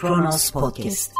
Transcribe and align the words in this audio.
Kronos 0.00 0.50
Podcast. 0.50 1.12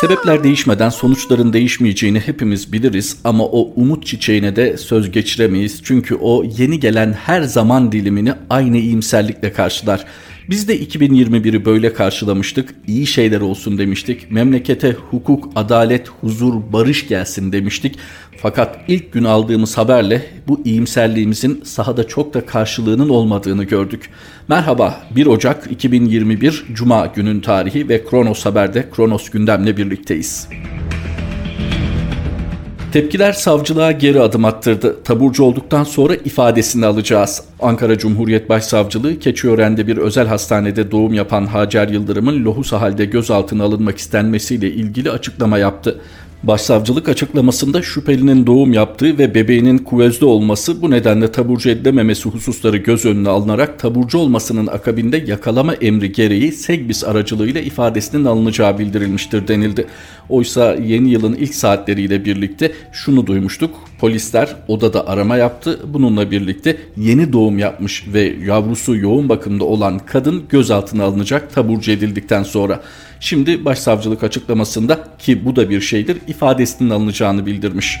Sebepler 0.00 0.44
değişmeden 0.44 0.88
sonuçların 0.88 1.52
değişmeyeceğini 1.52 2.20
hepimiz 2.20 2.72
biliriz 2.72 3.16
ama 3.24 3.44
o 3.44 3.72
umut 3.76 4.06
çiçeğine 4.06 4.56
de 4.56 4.76
söz 4.76 5.10
geçiremeyiz. 5.10 5.80
Çünkü 5.84 6.14
o 6.14 6.44
yeni 6.44 6.80
gelen 6.80 7.12
her 7.12 7.42
zaman 7.42 7.92
dilimini 7.92 8.32
aynı 8.50 8.76
iyimserlikle 8.76 9.52
karşılar. 9.52 10.04
Biz 10.50 10.68
de 10.68 10.78
2021'i 10.78 11.64
böyle 11.64 11.92
karşılamıştık. 11.92 12.74
İyi 12.86 13.06
şeyler 13.06 13.40
olsun 13.40 13.78
demiştik. 13.78 14.30
Memlekete 14.30 14.96
hukuk, 15.10 15.50
adalet, 15.56 16.08
huzur, 16.08 16.54
barış 16.72 17.08
gelsin 17.08 17.52
demiştik. 17.52 17.98
Fakat 18.36 18.78
ilk 18.88 19.12
gün 19.12 19.24
aldığımız 19.24 19.78
haberle 19.78 20.22
bu 20.48 20.60
iyimserliğimizin 20.64 21.60
sahada 21.64 22.08
çok 22.08 22.34
da 22.34 22.46
karşılığının 22.46 23.08
olmadığını 23.08 23.64
gördük. 23.64 24.10
Merhaba 24.48 25.02
1 25.16 25.26
Ocak 25.26 25.72
2021 25.72 26.64
Cuma 26.72 27.06
günün 27.06 27.40
tarihi 27.40 27.88
ve 27.88 28.04
Kronos 28.04 28.44
Haber'de 28.44 28.88
Kronos 28.90 29.30
gündemle 29.30 29.76
birlikteyiz. 29.76 30.48
Tepkiler 32.92 33.32
savcılığa 33.32 33.92
geri 33.92 34.20
adım 34.20 34.44
attırdı. 34.44 35.02
Taburcu 35.04 35.44
olduktan 35.44 35.84
sonra 35.84 36.14
ifadesini 36.14 36.86
alacağız. 36.86 37.42
Ankara 37.60 37.98
Cumhuriyet 37.98 38.48
Başsavcılığı 38.48 39.18
Keçiören'de 39.18 39.86
bir 39.86 39.96
özel 39.96 40.26
hastanede 40.26 40.90
doğum 40.90 41.14
yapan 41.14 41.46
Hacer 41.46 41.88
Yıldırım'ın 41.88 42.44
lohusa 42.44 42.80
halde 42.80 43.04
gözaltına 43.04 43.64
alınmak 43.64 43.98
istenmesiyle 43.98 44.70
ilgili 44.70 45.10
açıklama 45.10 45.58
yaptı. 45.58 46.00
Başsavcılık 46.42 47.08
açıklamasında 47.08 47.82
şüphelinin 47.82 48.46
doğum 48.46 48.72
yaptığı 48.72 49.18
ve 49.18 49.34
bebeğinin 49.34 49.78
kuvvezde 49.78 50.24
olması 50.24 50.82
bu 50.82 50.90
nedenle 50.90 51.32
taburcu 51.32 51.70
edilememesi 51.70 52.28
hususları 52.28 52.76
göz 52.76 53.04
önüne 53.04 53.28
alınarak 53.28 53.78
taburcu 53.78 54.18
olmasının 54.18 54.66
akabinde 54.66 55.16
yakalama 55.26 55.74
emri 55.74 56.12
gereği 56.12 56.52
Segbis 56.52 57.04
aracılığıyla 57.04 57.60
ifadesinin 57.60 58.24
alınacağı 58.24 58.78
bildirilmiştir 58.78 59.48
denildi. 59.48 59.86
Oysa 60.28 60.74
yeni 60.74 61.10
yılın 61.10 61.34
ilk 61.34 61.54
saatleriyle 61.54 62.24
birlikte 62.24 62.72
şunu 62.92 63.26
duymuştuk. 63.26 63.74
Polisler 64.00 64.56
odada 64.68 65.08
arama 65.08 65.36
yaptı. 65.36 65.80
Bununla 65.86 66.30
birlikte 66.30 66.76
yeni 66.96 67.32
doğum 67.32 67.58
yapmış 67.58 68.04
ve 68.12 68.34
yavrusu 68.46 68.96
yoğun 68.96 69.28
bakımda 69.28 69.64
olan 69.64 69.98
kadın 69.98 70.42
gözaltına 70.48 71.04
alınacak 71.04 71.54
taburcu 71.54 71.92
edildikten 71.92 72.42
sonra. 72.42 72.80
Şimdi 73.20 73.64
başsavcılık 73.64 74.22
açıklamasında 74.22 75.08
ki 75.18 75.44
bu 75.44 75.56
da 75.56 75.70
bir 75.70 75.80
şeydir 75.80 76.18
ifadesinin 76.26 76.90
alınacağını 76.90 77.46
bildirmiş. 77.46 77.98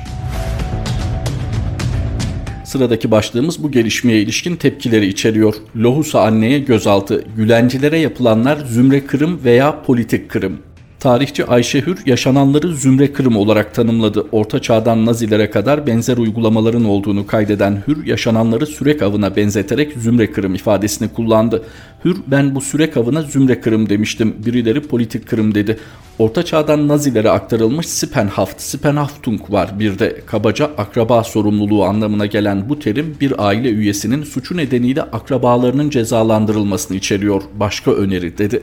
Sıradaki 2.64 3.10
başlığımız 3.10 3.62
bu 3.62 3.70
gelişmeye 3.70 4.22
ilişkin 4.22 4.56
tepkileri 4.56 5.06
içeriyor. 5.06 5.54
Lohusa 5.76 6.22
anneye 6.22 6.58
gözaltı, 6.58 7.24
Gülencilere 7.36 7.98
yapılanlar 7.98 8.56
zümre 8.56 9.06
kırım 9.06 9.44
veya 9.44 9.82
politik 9.82 10.30
kırım. 10.30 10.58
Tarihçi 11.00 11.46
Ayşe 11.46 11.80
Hür 11.80 12.06
yaşananları 12.06 12.74
zümre 12.74 13.12
kırım 13.12 13.36
olarak 13.36 13.74
tanımladı. 13.74 14.26
Orta 14.32 14.62
çağdan 14.62 15.06
Nazilere 15.06 15.50
kadar 15.50 15.86
benzer 15.86 16.16
uygulamaların 16.16 16.84
olduğunu 16.84 17.26
kaydeden 17.26 17.82
Hür 17.88 18.06
yaşananları 18.06 18.66
sürek 18.66 19.02
avına 19.02 19.36
benzeterek 19.36 19.92
zümre 19.92 20.32
kırım 20.32 20.54
ifadesini 20.54 21.08
kullandı. 21.08 21.62
Hür 22.04 22.16
ben 22.26 22.54
bu 22.54 22.60
sürek 22.60 22.96
avına 22.96 23.22
zümre 23.22 23.60
kırım 23.60 23.88
demiştim. 23.88 24.36
Birileri 24.46 24.80
politik 24.80 25.28
kırım 25.28 25.54
dedi. 25.54 25.78
Orta 26.18 26.44
çağdan 26.44 26.88
Nazilere 26.88 27.30
aktarılmış 27.30 27.86
Spenhaft, 27.86 28.60
Spenhaftung 28.60 29.40
var. 29.50 29.78
Bir 29.78 29.98
de 29.98 30.20
kabaca 30.26 30.70
akraba 30.78 31.24
sorumluluğu 31.24 31.84
anlamına 31.84 32.26
gelen 32.26 32.68
bu 32.68 32.78
terim 32.78 33.16
bir 33.20 33.46
aile 33.46 33.68
üyesinin 33.70 34.22
suçu 34.22 34.56
nedeniyle 34.56 35.02
akrabalarının 35.02 35.90
cezalandırılmasını 35.90 36.96
içeriyor. 36.96 37.42
Başka 37.54 37.90
öneri 37.90 38.38
dedi. 38.38 38.62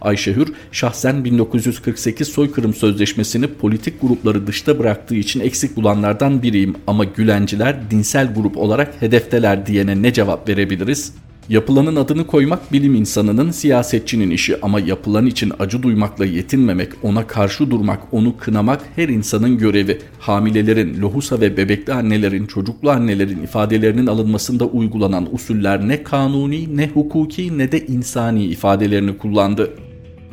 Ayşehür 0.00 0.52
şahsen 0.72 1.24
1948 1.24 2.28
soykırım 2.28 2.74
sözleşmesini 2.74 3.46
politik 3.46 4.00
grupları 4.00 4.46
dışta 4.46 4.78
bıraktığı 4.78 5.14
için 5.14 5.40
eksik 5.40 5.76
bulanlardan 5.76 6.42
biriyim 6.42 6.74
ama 6.86 7.04
Gülenciler 7.04 7.90
dinsel 7.90 8.34
grup 8.34 8.56
olarak 8.56 9.02
hedefteler 9.02 9.66
diyene 9.66 10.02
ne 10.02 10.12
cevap 10.12 10.48
verebiliriz? 10.48 11.12
Yapılanın 11.48 11.96
adını 11.96 12.26
koymak 12.26 12.72
bilim 12.72 12.94
insanının, 12.94 13.50
siyasetçinin 13.50 14.30
işi 14.30 14.60
ama 14.62 14.80
yapılan 14.80 15.26
için 15.26 15.52
acı 15.58 15.82
duymakla 15.82 16.24
yetinmemek, 16.24 16.92
ona 17.02 17.26
karşı 17.26 17.70
durmak, 17.70 18.00
onu 18.12 18.36
kınamak 18.36 18.80
her 18.96 19.08
insanın 19.08 19.58
görevi. 19.58 19.98
Hamilelerin, 20.18 21.00
lohusa 21.00 21.40
ve 21.40 21.56
bebekli 21.56 21.92
annelerin, 21.92 22.46
çocuklu 22.46 22.90
annelerin 22.90 23.42
ifadelerinin 23.42 24.06
alınmasında 24.06 24.64
uygulanan 24.64 25.34
usuller 25.34 25.88
ne 25.88 26.02
kanuni, 26.02 26.76
ne 26.76 26.88
hukuki 26.88 27.58
ne 27.58 27.72
de 27.72 27.86
insani 27.86 28.44
ifadelerini 28.44 29.18
kullandı. 29.18 29.70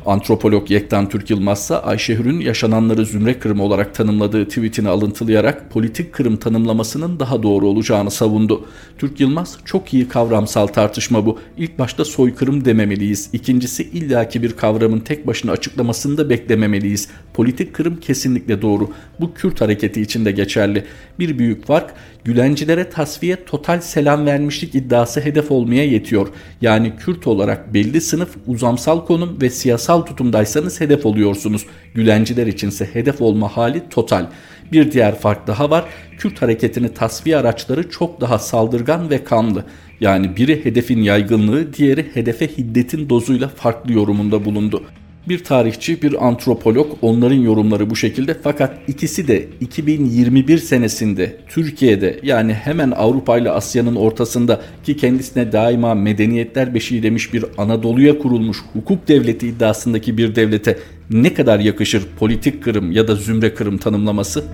Antropolog 0.06 0.70
Yektan 0.70 1.08
Türk 1.08 1.30
Yılmaz 1.30 1.58
ise 1.58 1.76
Ayşehir'in 1.76 2.40
yaşananları 2.40 3.06
zümre 3.06 3.38
kırımı 3.38 3.62
olarak 3.62 3.94
tanımladığı 3.94 4.48
tweetini 4.48 4.88
alıntılayarak 4.88 5.70
politik 5.70 6.12
kırım 6.12 6.36
tanımlamasının 6.36 7.20
daha 7.20 7.42
doğru 7.42 7.66
olacağını 7.66 8.10
savundu. 8.10 8.64
Türk 8.98 9.20
Yılmaz 9.20 9.58
çok 9.64 9.94
iyi 9.94 10.08
kavramsal 10.08 10.66
tartışma 10.66 11.26
bu. 11.26 11.38
İlk 11.56 11.78
başta 11.78 12.04
soykırım 12.04 12.64
dememeliyiz. 12.64 13.30
İkincisi 13.32 13.82
illaki 13.82 14.42
bir 14.42 14.52
kavramın 14.52 15.00
tek 15.00 15.26
başına 15.26 15.52
açıklamasını 15.52 16.18
da 16.18 16.30
beklememeliyiz. 16.30 17.08
Politik 17.34 17.74
kırım 17.74 18.00
kesinlikle 18.00 18.62
doğru. 18.62 18.90
Bu 19.20 19.34
Kürt 19.34 19.60
hareketi 19.60 20.00
için 20.00 20.24
de 20.24 20.30
geçerli. 20.30 20.84
Bir 21.18 21.38
büyük 21.38 21.66
fark 21.66 21.94
Gülencilere 22.24 22.90
tasfiye 22.90 23.44
total 23.44 23.80
selam 23.80 24.26
vermişlik 24.26 24.74
iddiası 24.74 25.20
hedef 25.20 25.50
olmaya 25.50 25.84
yetiyor. 25.84 26.28
Yani 26.60 26.92
Kürt 26.96 27.26
olarak 27.26 27.74
belli 27.74 28.00
sınıf, 28.00 28.36
uzamsal 28.46 29.06
konum 29.06 29.40
ve 29.40 29.50
siyasal 29.50 30.00
tutumdaysanız 30.00 30.80
hedef 30.80 31.06
oluyorsunuz. 31.06 31.66
Gülenciler 31.94 32.46
içinse 32.46 32.88
hedef 32.92 33.20
olma 33.22 33.56
hali 33.56 33.88
total. 33.88 34.26
Bir 34.72 34.92
diğer 34.92 35.18
fark 35.18 35.46
daha 35.46 35.70
var. 35.70 35.84
Kürt 36.18 36.42
hareketini 36.42 36.94
tasfiye 36.94 37.36
araçları 37.36 37.90
çok 37.90 38.20
daha 38.20 38.38
saldırgan 38.38 39.10
ve 39.10 39.24
kanlı. 39.24 39.64
Yani 40.00 40.36
biri 40.36 40.64
hedefin 40.64 41.02
yaygınlığı, 41.02 41.74
diğeri 41.74 42.06
hedefe 42.14 42.48
hiddetin 42.48 43.08
dozuyla 43.08 43.48
farklı 43.48 43.92
yorumunda 43.92 44.44
bulundu. 44.44 44.82
Bir 45.28 45.44
tarihçi, 45.44 46.02
bir 46.02 46.26
antropolog 46.26 46.86
onların 47.02 47.36
yorumları 47.36 47.90
bu 47.90 47.96
şekilde 47.96 48.36
fakat 48.42 48.78
ikisi 48.88 49.28
de 49.28 49.48
2021 49.60 50.58
senesinde 50.58 51.36
Türkiye'de 51.48 52.20
yani 52.22 52.54
hemen 52.54 52.90
Avrupa 52.90 53.38
ile 53.38 53.50
Asya'nın 53.50 53.96
ortasında 53.96 54.60
ki 54.84 54.96
kendisine 54.96 55.52
daima 55.52 55.94
medeniyetler 55.94 56.74
beşiği 56.74 57.02
demiş 57.02 57.32
bir 57.32 57.44
Anadolu'ya 57.58 58.18
kurulmuş 58.18 58.58
hukuk 58.72 59.08
devleti 59.08 59.48
iddiasındaki 59.48 60.18
bir 60.18 60.34
devlete 60.34 60.78
ne 61.10 61.34
kadar 61.34 61.58
yakışır 61.58 62.06
politik 62.18 62.64
kırım 62.64 62.92
ya 62.92 63.08
da 63.08 63.14
zümre 63.14 63.54
kırım 63.54 63.78
tanımlaması? 63.78 64.44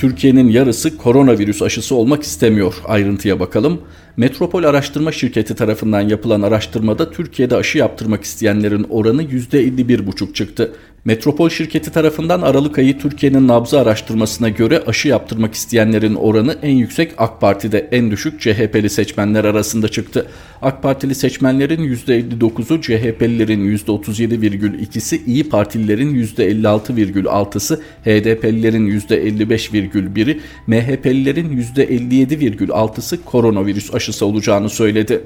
Türkiye'nin 0.00 0.48
yarısı 0.48 0.96
koronavirüs 0.96 1.62
aşısı 1.62 1.94
olmak 1.94 2.22
istemiyor. 2.22 2.74
Ayrıntıya 2.84 3.40
bakalım. 3.40 3.80
Metropol 4.16 4.64
Araştırma 4.64 5.12
Şirketi 5.12 5.54
tarafından 5.54 6.00
yapılan 6.00 6.42
araştırmada 6.42 7.10
Türkiye'de 7.10 7.56
aşı 7.56 7.78
yaptırmak 7.78 8.24
isteyenlerin 8.24 8.86
oranı 8.90 9.22
%51,5 9.22 10.34
çıktı. 10.34 10.72
Metropol 11.04 11.48
şirketi 11.48 11.92
tarafından 11.92 12.40
Aralık 12.40 12.78
ayı 12.78 12.98
Türkiye'nin 12.98 13.48
nabzı 13.48 13.80
araştırmasına 13.80 14.48
göre 14.48 14.82
aşı 14.86 15.08
yaptırmak 15.08 15.54
isteyenlerin 15.54 16.14
oranı 16.14 16.56
en 16.62 16.76
yüksek 16.76 17.12
AK 17.18 17.40
Parti'de 17.40 17.88
en 17.92 18.10
düşük 18.10 18.40
CHP'li 18.40 18.90
seçmenler 18.90 19.44
arasında 19.44 19.88
çıktı. 19.88 20.26
AK 20.62 20.82
Partili 20.82 21.14
seçmenlerin 21.14 21.96
%59'u, 21.96 22.80
CHP'lilerin 22.80 23.76
%37,2'si, 23.76 25.24
İyi 25.26 25.48
Partililerin 25.48 26.14
%56,6'sı, 26.14 27.82
HDP'lilerin 28.04 29.00
%55,1'i, 29.00 30.40
MHP'lilerin 30.66 31.62
%57,6'sı 31.76 33.24
koronavirüs 33.24 33.94
aşısı 33.94 34.26
olacağını 34.26 34.68
söyledi 34.68 35.20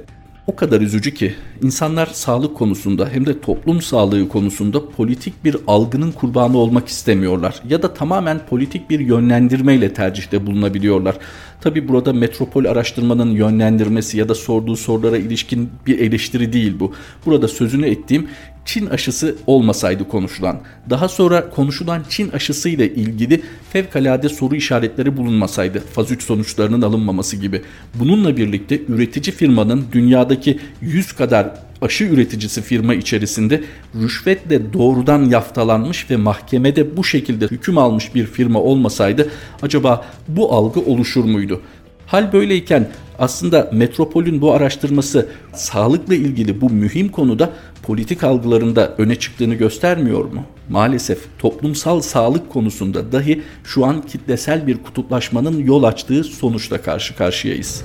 o 0.47 0.57
kadar 0.57 0.81
üzücü 0.81 1.15
ki 1.15 1.35
insanlar 1.63 2.07
sağlık 2.07 2.57
konusunda 2.57 3.09
hem 3.09 3.27
de 3.27 3.41
toplum 3.41 3.83
sağlığı 3.83 4.29
konusunda 4.29 4.91
politik 4.91 5.45
bir 5.45 5.57
algının 5.67 6.13
kurbanı 6.13 6.59
olmak 6.59 6.89
istemiyorlar 6.89 7.63
ya 7.69 7.83
da 7.83 7.95
tamamen 7.95 8.47
politik 8.47 8.91
bir 8.91 9.01
yönlendirmeyle 9.01 9.95
tercihte 9.95 10.47
bulunabiliyorlar. 10.47 11.17
Tabi 11.61 11.89
burada 11.89 12.13
metropol 12.13 12.65
araştırmanın 12.65 13.31
yönlendirmesi 13.31 14.19
ya 14.19 14.29
da 14.29 14.35
sorduğu 14.35 14.77
sorulara 14.77 15.17
ilişkin 15.17 15.71
bir 15.87 15.99
eleştiri 15.99 16.53
değil 16.53 16.81
bu. 16.81 16.93
Burada 17.27 17.49
sözünü 17.49 17.87
ettiğim 17.87 18.29
Çin 18.65 18.87
aşısı 18.87 19.37
olmasaydı 19.47 20.09
konuşulan, 20.09 20.61
daha 20.91 21.09
sonra 21.09 21.51
konuşulan 21.51 22.03
Çin 22.09 22.31
aşısı 22.31 22.69
ile 22.69 22.95
ilgili 22.95 23.43
fevkalade 23.73 24.29
soru 24.29 24.57
işaretleri 24.57 25.17
bulunmasaydı, 25.17 25.81
faz 25.81 26.11
3 26.11 26.23
sonuçlarının 26.23 26.83
alınmaması 26.83 27.37
gibi. 27.37 27.63
Bununla 27.95 28.37
birlikte 28.37 28.81
üretici 28.89 29.37
firmanın 29.37 29.85
dünyadaki 29.93 30.59
100 30.81 31.13
kadar 31.13 31.55
aşı 31.83 32.05
üreticisi 32.05 32.63
firma 32.63 32.95
içerisinde 32.95 33.65
rüşvetle 34.03 34.73
doğrudan 34.73 35.25
yaftalanmış 35.25 36.11
ve 36.11 36.17
mahkemede 36.17 36.97
bu 36.97 37.05
şekilde 37.05 37.47
hüküm 37.47 37.79
almış 37.79 38.15
bir 38.15 38.27
firma 38.27 38.61
olmasaydı 38.61 39.31
acaba 39.63 40.07
bu 40.29 40.53
algı 40.53 40.81
oluşur 40.81 41.25
muydu? 41.25 41.61
Hal 42.07 42.33
böyleyken 42.33 42.89
aslında 43.19 43.71
Metropol'ün 43.73 44.41
bu 44.41 44.53
araştırması 44.53 45.29
sağlıkla 45.55 46.15
ilgili 46.15 46.61
bu 46.61 46.71
mühim 46.71 47.09
konuda 47.09 47.53
politik 47.85 48.25
algılarında 48.25 48.95
öne 48.99 49.17
çıktığını 49.17 49.55
göstermiyor 49.55 50.25
mu? 50.25 50.45
Maalesef 50.69 51.19
toplumsal 51.39 52.01
sağlık 52.01 52.51
konusunda 52.51 53.13
dahi 53.13 53.43
şu 53.65 53.85
an 53.85 54.03
kitlesel 54.03 54.67
bir 54.67 54.79
kutuplaşmanın 54.79 55.65
yol 55.65 55.83
açtığı 55.83 56.25
sonuçla 56.25 56.83
karşı 56.83 57.17
karşıyayız. 57.17 57.85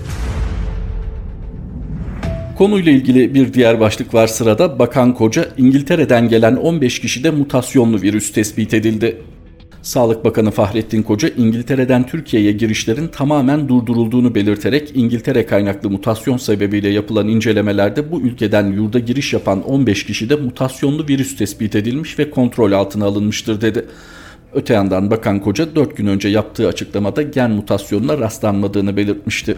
Konuyla 2.58 2.92
ilgili 2.92 3.34
bir 3.34 3.54
diğer 3.54 3.80
başlık 3.80 4.14
var 4.14 4.28
sırada. 4.28 4.80
Bakan 4.80 5.14
Koca, 5.14 5.50
İngiltere'den 5.58 6.30
gelen 6.30 6.56
15 6.56 7.00
kişide 7.00 7.32
mutasyonlu 7.32 8.02
virüs 8.02 8.34
tespit 8.34 8.74
edildi. 8.74 9.22
Sağlık 9.82 10.26
Bakanı 10.26 10.52
Fahrettin 10.52 11.04
Koca 11.04 11.30
İngiltere'den 11.38 12.06
Türkiye'ye 12.06 12.52
girişlerin 12.52 13.08
tamamen 13.08 13.68
durdurulduğunu 13.68 14.36
belirterek 14.36 14.92
İngiltere 14.94 15.46
kaynaklı 15.46 15.90
mutasyon 15.90 16.38
sebebiyle 16.38 16.90
yapılan 16.90 17.28
incelemelerde 17.28 18.12
bu 18.12 18.22
ülkeden 18.22 18.72
yurda 18.72 19.00
giriş 19.00 19.34
yapan 19.34 19.64
15 19.64 20.06
kişide 20.06 20.36
mutasyonlu 20.36 21.08
virüs 21.08 21.38
tespit 21.38 21.76
edilmiş 21.76 22.20
ve 22.20 22.30
kontrol 22.30 22.72
altına 22.72 23.06
alınmıştır 23.06 23.62
dedi. 23.62 23.86
Öte 24.54 24.74
yandan 24.74 25.12
Bakan 25.12 25.40
Koca 25.40 25.76
4 25.76 25.98
gün 25.98 26.08
önce 26.08 26.30
yaptığı 26.30 26.68
açıklamada 26.68 27.22
gen 27.22 27.52
mutasyonuna 27.52 28.18
rastlanmadığını 28.18 28.98
belirtmişti. 28.98 29.58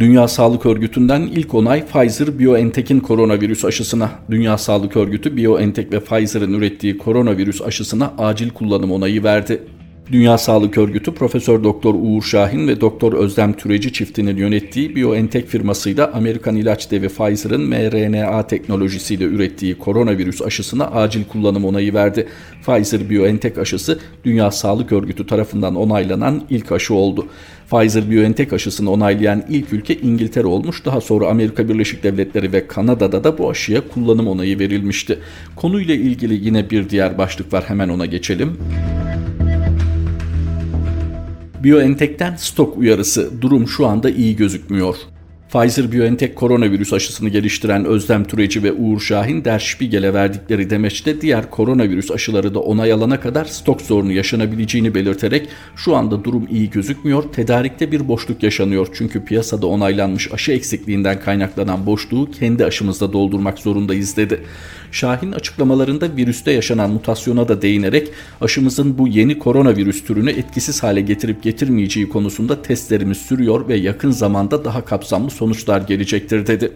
Dünya 0.00 0.28
Sağlık 0.28 0.66
Örgütü'nden 0.66 1.22
ilk 1.22 1.54
onay 1.54 1.84
Pfizer-BioNTech'in 1.84 3.00
koronavirüs 3.00 3.64
aşısına. 3.64 4.10
Dünya 4.30 4.58
Sağlık 4.58 4.96
Örgütü 4.96 5.36
BioNTech 5.36 5.92
ve 5.92 6.00
Pfizer'ın 6.00 6.52
ürettiği 6.54 6.98
koronavirüs 6.98 7.62
aşısına 7.62 8.12
acil 8.18 8.50
kullanım 8.50 8.92
onayı 8.92 9.24
verdi. 9.24 9.62
Dünya 10.12 10.38
Sağlık 10.38 10.78
Örgütü 10.78 11.14
Profesör 11.14 11.64
Doktor 11.64 11.94
Uğur 11.94 12.22
Şahin 12.22 12.68
ve 12.68 12.80
Doktor 12.80 13.12
Özlem 13.12 13.52
Türeci 13.52 13.92
çiftinin 13.92 14.36
yönettiği 14.36 14.96
BioNTech 14.96 15.46
firmasıyla 15.46 16.12
Amerikan 16.12 16.56
ilaç 16.56 16.90
devi 16.90 17.08
Pfizer'ın 17.08 17.68
mRNA 17.68 18.46
teknolojisiyle 18.46 19.24
ürettiği 19.24 19.78
koronavirüs 19.78 20.42
aşısına 20.42 20.86
acil 20.86 21.24
kullanım 21.24 21.64
onayı 21.64 21.94
verdi. 21.94 22.26
Pfizer-BioNTech 22.66 23.60
aşısı 23.60 23.98
Dünya 24.24 24.50
Sağlık 24.50 24.92
Örgütü 24.92 25.26
tarafından 25.26 25.74
onaylanan 25.74 26.42
ilk 26.50 26.72
aşı 26.72 26.94
oldu. 26.94 27.26
Pfizer-BioNTech 27.70 28.54
aşısını 28.54 28.90
onaylayan 28.90 29.44
ilk 29.48 29.72
ülke 29.72 29.96
İngiltere 29.96 30.46
olmuş. 30.46 30.84
Daha 30.84 31.00
sonra 31.00 31.26
Amerika 31.26 31.68
Birleşik 31.68 32.02
Devletleri 32.02 32.52
ve 32.52 32.66
Kanada'da 32.66 33.24
da 33.24 33.38
bu 33.38 33.50
aşıya 33.50 33.88
kullanım 33.88 34.28
onayı 34.28 34.58
verilmişti. 34.58 35.18
Konuyla 35.56 35.94
ilgili 35.94 36.46
yine 36.46 36.70
bir 36.70 36.90
diğer 36.90 37.18
başlık 37.18 37.52
var 37.52 37.64
hemen 37.66 37.88
ona 37.88 38.06
geçelim. 38.06 38.58
BioNTech'ten 41.64 42.36
stok 42.36 42.78
uyarısı. 42.78 43.42
Durum 43.42 43.68
şu 43.68 43.86
anda 43.86 44.10
iyi 44.10 44.36
gözükmüyor. 44.36 44.96
Pfizer-BioNTech 45.54 46.34
koronavirüs 46.34 46.92
aşısını 46.92 47.28
geliştiren 47.28 47.84
Özlem 47.84 48.24
Türeci 48.24 48.62
ve 48.62 48.72
Uğur 48.72 49.00
Şahin 49.00 49.44
Der 49.44 49.58
Spiegel'e 49.58 50.14
verdikleri 50.14 50.70
demeçte 50.70 51.20
diğer 51.20 51.50
koronavirüs 51.50 52.10
aşıları 52.10 52.54
da 52.54 52.60
onay 52.60 52.92
alana 52.92 53.20
kadar 53.20 53.44
stok 53.44 53.82
sorunu 53.82 54.12
yaşanabileceğini 54.12 54.94
belirterek 54.94 55.48
şu 55.76 55.96
anda 55.96 56.24
durum 56.24 56.46
iyi 56.50 56.70
gözükmüyor, 56.70 57.22
tedarikte 57.22 57.92
bir 57.92 58.08
boşluk 58.08 58.42
yaşanıyor 58.42 58.88
çünkü 58.94 59.24
piyasada 59.24 59.66
onaylanmış 59.66 60.32
aşı 60.32 60.52
eksikliğinden 60.52 61.20
kaynaklanan 61.20 61.86
boşluğu 61.86 62.30
kendi 62.30 62.64
aşımızda 62.64 63.12
doldurmak 63.12 63.58
zorundayız 63.58 64.16
dedi. 64.16 64.40
Şahin 64.92 65.32
açıklamalarında 65.32 66.16
virüste 66.16 66.52
yaşanan 66.52 66.90
mutasyona 66.90 67.48
da 67.48 67.62
değinerek 67.62 68.08
aşımızın 68.40 68.98
bu 68.98 69.08
yeni 69.08 69.38
koronavirüs 69.38 70.04
türünü 70.04 70.30
etkisiz 70.30 70.82
hale 70.82 71.00
getirip 71.00 71.42
getirmeyeceği 71.42 72.08
konusunda 72.08 72.62
testlerimiz 72.62 73.18
sürüyor 73.18 73.68
ve 73.68 73.76
yakın 73.76 74.10
zamanda 74.10 74.64
daha 74.64 74.84
kapsamlı 74.84 75.30
sonuçlar 75.30 75.43
gelecektir 75.88 76.46
dedi. 76.46 76.72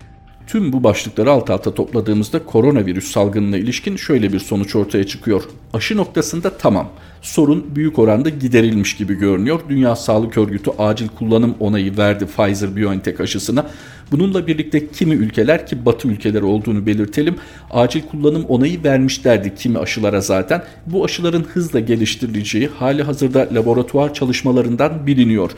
Tüm 0.48 0.72
bu 0.72 0.84
başlıkları 0.84 1.30
alt 1.30 1.50
alta 1.50 1.74
topladığımızda 1.74 2.44
koronavirüs 2.44 3.10
salgınına 3.10 3.56
ilişkin 3.56 3.96
şöyle 3.96 4.32
bir 4.32 4.38
sonuç 4.38 4.76
ortaya 4.76 5.06
çıkıyor. 5.06 5.42
Aşı 5.72 5.96
noktasında 5.96 6.58
tamam 6.58 6.88
sorun 7.22 7.66
büyük 7.76 7.98
oranda 7.98 8.28
giderilmiş 8.28 8.96
gibi 8.96 9.14
görünüyor. 9.14 9.60
Dünya 9.68 9.96
Sağlık 9.96 10.38
Örgütü 10.38 10.70
acil 10.78 11.08
kullanım 11.08 11.54
onayı 11.60 11.96
verdi 11.96 12.24
Pfizer-BioNTech 12.36 13.22
aşısına. 13.22 13.66
Bununla 14.10 14.46
birlikte 14.46 14.88
kimi 14.88 15.14
ülkeler 15.14 15.66
ki 15.66 15.86
batı 15.86 16.08
ülkeleri 16.08 16.44
olduğunu 16.44 16.86
belirtelim 16.86 17.36
acil 17.70 18.02
kullanım 18.02 18.44
onayı 18.44 18.84
vermişlerdi 18.84 19.54
kimi 19.54 19.78
aşılara 19.78 20.20
zaten. 20.20 20.62
Bu 20.86 21.04
aşıların 21.04 21.44
hızla 21.52 21.80
geliştirileceği 21.80 22.68
hali 22.78 23.02
hazırda 23.02 23.48
laboratuvar 23.54 24.14
çalışmalarından 24.14 25.06
biliniyor. 25.06 25.50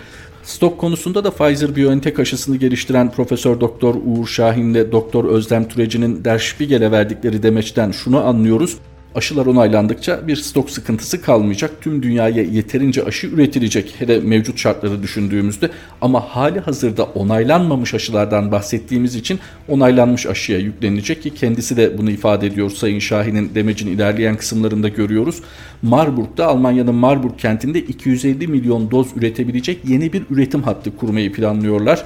Stok 0.44 0.78
konusunda 0.78 1.24
da 1.24 1.28
Pfizer-BioNTech 1.28 2.20
aşısını 2.20 2.56
geliştiren 2.56 3.10
Profesör 3.10 3.60
Doktor 3.60 3.94
Uğur 4.06 4.26
Şahin 4.26 4.70
ile 4.70 4.92
Doktor 4.92 5.24
Özlem 5.24 5.68
Türeci'nin 5.68 6.24
Der 6.24 6.38
Spiegel'e 6.38 6.92
verdikleri 6.92 7.42
demeçten 7.42 7.90
şunu 7.90 8.26
anlıyoruz. 8.26 8.76
Aşılar 9.14 9.46
onaylandıkça 9.46 10.28
bir 10.28 10.36
stok 10.36 10.70
sıkıntısı 10.70 11.22
kalmayacak. 11.22 11.70
Tüm 11.80 12.02
dünyaya 12.02 12.42
yeterince 12.42 13.04
aşı 13.04 13.26
üretilecek. 13.26 13.94
Hele 13.98 14.20
mevcut 14.20 14.58
şartları 14.58 15.02
düşündüğümüzde 15.02 15.70
ama 16.00 16.20
hali 16.20 16.60
hazırda 16.60 17.04
onaylanmamış 17.04 17.94
aşılardan 17.94 18.52
bahsettiğimiz 18.52 19.14
için 19.14 19.38
onaylanmış 19.68 20.26
aşıya 20.26 20.58
yüklenilecek 20.58 21.22
ki 21.22 21.34
kendisi 21.34 21.76
de 21.76 21.98
bunu 21.98 22.10
ifade 22.10 22.46
ediyor 22.46 22.70
Sayın 22.70 22.98
Şahin'in 22.98 23.54
demecin 23.54 23.86
ilerleyen 23.86 24.36
kısımlarında 24.36 24.88
görüyoruz. 24.88 25.42
Marburg'da 25.82 26.46
Almanya'nın 26.46 26.94
Marburg 26.94 27.38
kentinde 27.38 27.80
250 27.80 28.46
milyon 28.48 28.90
doz 28.90 29.08
üretebilecek 29.16 29.80
yeni 29.84 30.12
bir 30.12 30.22
üretim 30.30 30.62
hattı 30.62 30.96
kurmayı 30.96 31.32
planlıyorlar. 31.32 32.04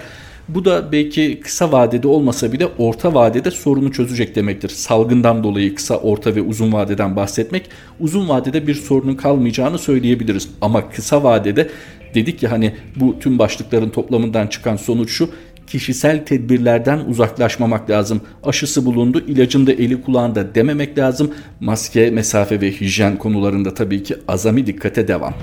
Bu 0.48 0.64
da 0.64 0.92
belki 0.92 1.40
kısa 1.40 1.72
vadede 1.72 2.08
olmasa 2.08 2.52
bile 2.52 2.66
orta 2.78 3.14
vadede 3.14 3.50
sorunu 3.50 3.92
çözecek 3.92 4.34
demektir. 4.34 4.68
Salgından 4.68 5.44
dolayı 5.44 5.74
kısa, 5.74 5.96
orta 5.96 6.36
ve 6.36 6.42
uzun 6.42 6.72
vadeden 6.72 7.16
bahsetmek 7.16 7.68
uzun 8.00 8.28
vadede 8.28 8.66
bir 8.66 8.74
sorunun 8.74 9.14
kalmayacağını 9.14 9.78
söyleyebiliriz. 9.78 10.48
Ama 10.60 10.90
kısa 10.90 11.22
vadede 11.22 11.70
dedik 12.14 12.42
ya 12.42 12.50
hani 12.50 12.74
bu 12.96 13.18
tüm 13.18 13.38
başlıkların 13.38 13.90
toplamından 13.90 14.46
çıkan 14.46 14.76
sonuç 14.76 15.10
şu 15.10 15.30
kişisel 15.66 16.24
tedbirlerden 16.24 16.98
uzaklaşmamak 16.98 17.90
lazım. 17.90 18.20
Aşısı 18.44 18.86
bulundu, 18.86 19.20
ilacın 19.26 19.66
da 19.66 19.72
eli 19.72 20.02
kulağında 20.02 20.54
dememek 20.54 20.98
lazım. 20.98 21.34
Maske, 21.60 22.10
mesafe 22.10 22.60
ve 22.60 22.72
hijyen 22.72 23.18
konularında 23.18 23.74
tabii 23.74 24.02
ki 24.02 24.16
azami 24.28 24.66
dikkate 24.66 25.08
devam. 25.08 25.34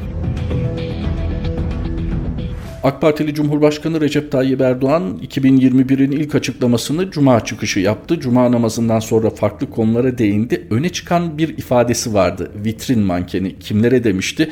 AK 2.83 3.01
Partili 3.01 3.33
Cumhurbaşkanı 3.33 4.01
Recep 4.01 4.31
Tayyip 4.31 4.61
Erdoğan 4.61 5.19
2021'in 5.27 6.11
ilk 6.11 6.35
açıklamasını 6.35 7.11
Cuma 7.11 7.45
çıkışı 7.45 7.79
yaptı. 7.79 8.19
Cuma 8.19 8.51
namazından 8.51 8.99
sonra 8.99 9.29
farklı 9.29 9.69
konulara 9.69 10.17
değindi. 10.17 10.67
Öne 10.69 10.89
çıkan 10.89 11.37
bir 11.37 11.57
ifadesi 11.57 12.13
vardı. 12.13 12.51
Vitrin 12.65 12.99
mankeni 12.99 13.59
kimlere 13.59 14.03
demişti? 14.03 14.51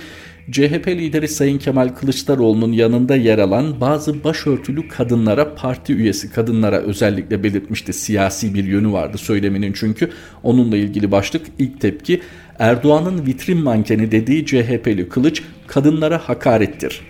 CHP 0.51 0.87
lideri 0.87 1.27
Sayın 1.27 1.57
Kemal 1.57 1.89
Kılıçdaroğlu'nun 1.89 2.71
yanında 2.71 3.15
yer 3.15 3.39
alan 3.39 3.81
bazı 3.81 4.23
başörtülü 4.23 4.87
kadınlara, 4.87 5.55
parti 5.55 5.93
üyesi 5.93 6.31
kadınlara 6.31 6.77
özellikle 6.77 7.43
belirtmişti. 7.43 7.93
Siyasi 7.93 8.53
bir 8.53 8.63
yönü 8.63 8.91
vardı 8.91 9.17
söyleminin 9.17 9.73
çünkü. 9.73 10.09
Onunla 10.43 10.77
ilgili 10.77 11.11
başlık 11.11 11.45
ilk 11.59 11.81
tepki 11.81 12.21
Erdoğan'ın 12.59 13.25
vitrin 13.25 13.57
mankeni 13.57 14.11
dediği 14.11 14.45
CHP'li 14.45 15.09
Kılıç 15.09 15.43
kadınlara 15.67 16.17
hakarettir. 16.17 17.01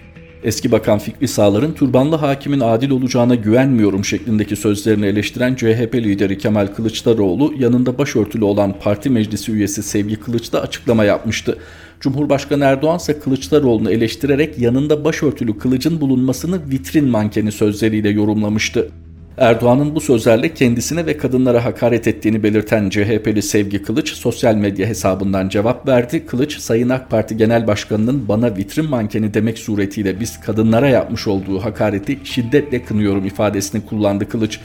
Eski 0.44 0.72
Bakan 0.72 1.00
Fikri 1.00 1.28
Sağlar'ın 1.28 1.72
türbanlı 1.72 2.16
hakimin 2.16 2.60
adil 2.60 2.90
olacağına 2.90 3.36
güvenmiyorum 3.36 4.06
şeklindeki 4.06 4.56
sözlerini 4.56 5.06
eleştiren 5.06 5.56
CHP 5.56 5.96
lideri 5.96 6.38
Kemal 6.38 6.68
Kılıçdaroğlu 6.68 7.54
yanında 7.58 7.98
başörtülü 7.98 8.44
olan 8.44 8.76
parti 8.80 9.10
meclisi 9.10 9.52
üyesi 9.52 9.84
Sevgi 9.84 10.16
Kılıç'ta 10.16 10.62
açıklama 10.62 11.04
yapmıştı. 11.04 11.58
Cumhurbaşkanı 12.00 12.64
Erdoğan 12.64 12.98
ise 12.98 13.20
Kılıçdaroğlu'nu 13.20 13.92
eleştirerek 13.92 14.60
yanında 14.60 15.06
başörtülü 15.06 15.58
kılıcın 15.58 16.02
bulunmasını 16.02 16.70
vitrin 16.72 17.08
mankeni 17.08 17.52
sözleriyle 17.52 18.10
yorumlamıştı. 18.10 18.90
Erdoğan'ın 19.40 19.96
bu 19.96 20.02
sözlerle 20.02 20.54
kendisine 20.54 21.06
ve 21.06 21.18
kadınlara 21.18 21.66
hakaret 21.66 22.08
ettiğini 22.08 22.44
belirten 22.44 22.90
CHP'li 22.90 23.42
Sevgi 23.42 23.84
Kılıç 23.84 24.14
sosyal 24.14 24.56
medya 24.56 24.88
hesabından 24.88 25.50
cevap 25.50 25.88
verdi. 25.88 26.26
Kılıç, 26.26 26.58
Sayın 26.58 26.90
AK 26.90 27.10
Parti 27.10 27.38
Genel 27.38 27.68
Başkanı'nın 27.68 28.28
bana 28.28 28.56
vitrin 28.56 28.90
mankeni 28.90 29.34
demek 29.34 29.60
suretiyle 29.60 30.20
biz 30.20 30.40
kadınlara 30.40 30.88
yapmış 30.88 31.28
olduğu 31.28 31.60
hakareti 31.60 32.20
şiddetle 32.24 32.84
kınıyorum 32.84 33.26
ifadesini 33.26 33.86
kullandı 33.86 34.30
Kılıç. 34.30 34.60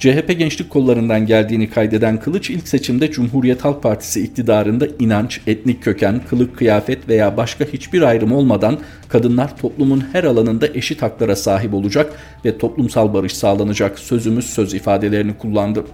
CHP 0.00 0.38
gençlik 0.38 0.70
kollarından 0.70 1.26
geldiğini 1.26 1.70
kaydeden 1.70 2.20
Kılıç 2.20 2.50
ilk 2.50 2.68
seçimde 2.68 3.10
Cumhuriyet 3.10 3.64
Halk 3.64 3.82
Partisi 3.82 4.22
iktidarında 4.22 4.86
inanç, 4.98 5.40
etnik 5.46 5.82
köken, 5.82 6.20
kılık 6.30 6.56
kıyafet 6.56 7.08
veya 7.08 7.36
başka 7.36 7.64
hiçbir 7.64 8.02
ayrım 8.02 8.32
olmadan 8.32 8.78
kadınlar 9.08 9.58
toplumun 9.58 10.04
her 10.12 10.24
alanında 10.24 10.66
eşit 10.74 11.02
haklara 11.02 11.36
sahip 11.36 11.74
olacak 11.74 12.12
ve 12.44 12.58
toplumsal 12.58 13.14
barış 13.14 13.36
sağlanacak 13.36 13.98
sözümüz 13.98 14.46
söz 14.46 14.74
ifadelerini 14.74 15.38
kullandı. 15.38 15.84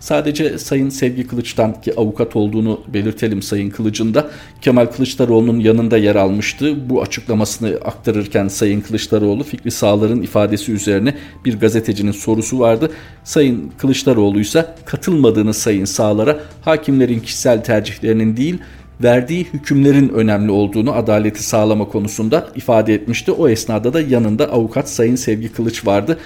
Sadece 0.00 0.58
Sayın 0.58 0.88
Sevgi 0.88 1.26
Kılıç'tan 1.26 1.80
ki 1.80 1.94
avukat 1.96 2.36
olduğunu 2.36 2.80
belirtelim 2.88 3.42
Sayın 3.42 3.70
Kılıç'ın 3.70 4.14
da 4.14 4.30
Kemal 4.60 4.86
Kılıçdaroğlu'nun 4.86 5.60
yanında 5.60 5.96
yer 5.96 6.16
almıştı. 6.16 6.90
Bu 6.90 7.02
açıklamasını 7.02 7.68
aktarırken 7.84 8.48
Sayın 8.48 8.80
Kılıçdaroğlu 8.80 9.44
Fikri 9.44 9.70
Sağlar'ın 9.70 10.22
ifadesi 10.22 10.72
üzerine 10.72 11.14
bir 11.44 11.60
gazetecinin 11.60 12.12
sorusu 12.12 12.58
vardı. 12.58 12.90
Sayın 13.24 13.53
Kılıçdaroğlu 13.78 14.40
ise 14.40 14.66
katılmadığını 14.84 15.54
Sayın 15.54 15.84
Sağlar'a 15.84 16.38
hakimlerin 16.62 17.20
kişisel 17.20 17.64
tercihlerinin 17.64 18.36
değil 18.36 18.58
verdiği 19.02 19.46
hükümlerin 19.52 20.08
önemli 20.08 20.50
olduğunu 20.50 20.92
adaleti 20.92 21.42
sağlama 21.42 21.88
konusunda 21.88 22.48
ifade 22.56 22.94
etmişti. 22.94 23.32
O 23.32 23.48
esnada 23.48 23.92
da 23.92 24.00
yanında 24.00 24.52
avukat 24.52 24.90
Sayın 24.90 25.16
Sevgi 25.16 25.52
Kılıç 25.52 25.86
vardı 25.86 26.18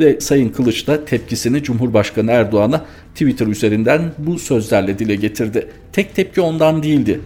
ve 0.00 0.20
Sayın 0.20 0.48
Kılıç 0.48 0.86
da 0.86 1.04
tepkisini 1.04 1.62
Cumhurbaşkanı 1.62 2.30
Erdoğan'a 2.30 2.84
Twitter 3.14 3.46
üzerinden 3.46 4.12
bu 4.18 4.38
sözlerle 4.38 4.98
dile 4.98 5.14
getirdi. 5.14 5.68
Tek 5.92 6.14
tepki 6.14 6.40
ondan 6.40 6.82
değildi. 6.82 7.20